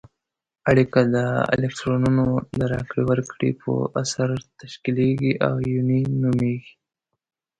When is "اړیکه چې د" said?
0.69-1.15